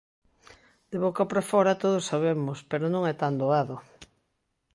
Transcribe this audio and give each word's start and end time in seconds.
De 0.91 0.97
boca 1.03 1.23
para 1.29 1.47
fóra 1.51 1.79
todos 1.83 2.07
sabemos, 2.11 2.57
pero 2.69 2.85
non 2.93 3.01
é 3.11 3.13
tan 3.21 3.33
doado. 3.41 3.75